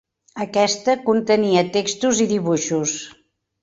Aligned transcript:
Aquesta 0.45 0.95
contenia 1.11 1.65
textos 1.79 2.25
i 2.27 2.31
dibuixos. 2.37 3.01